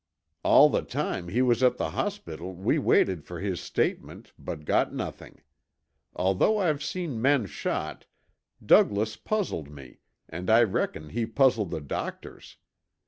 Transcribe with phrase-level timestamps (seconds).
[0.41, 4.91] All the time he was at the hospital we waited for his statement, but got
[4.91, 5.43] nothing.
[6.15, 8.07] Although I've seen men shot,
[8.65, 12.57] Douglas puzzled me and I reckon he puzzled the doctors.